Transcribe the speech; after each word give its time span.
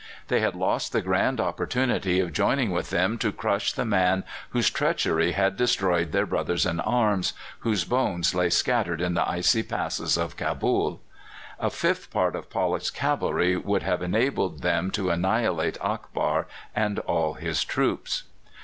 They 0.29 0.39
had 0.39 0.55
lost 0.55 0.93
the 0.93 1.01
grand 1.03 1.39
opportunity 1.39 2.19
of 2.19 2.33
joining 2.33 2.71
with 2.71 2.89
them 2.89 3.19
to 3.19 3.31
crush 3.31 3.71
the 3.71 3.85
man 3.85 4.23
whose 4.49 4.71
treachery 4.71 5.33
had 5.33 5.55
destroyed 5.55 6.11
their 6.11 6.25
brothers 6.25 6.65
in 6.65 6.79
arms, 6.79 7.33
whose 7.59 7.85
bones 7.85 8.33
lay 8.33 8.49
scattered 8.49 8.99
in 8.99 9.13
the 9.13 9.29
icy 9.29 9.61
passes 9.61 10.17
of 10.17 10.37
Cabul. 10.37 11.01
A 11.59 11.69
fifth 11.69 12.09
part 12.09 12.35
of 12.35 12.49
Pollock's 12.49 12.89
cavalry 12.89 13.55
would 13.55 13.83
have 13.83 14.01
enabled 14.01 14.63
them 14.63 14.89
to 14.89 15.11
annihilate 15.11 15.77
Akbar 15.81 16.47
and 16.75 16.97
all 16.97 17.35
his 17.35 17.63
troops. 17.63 18.23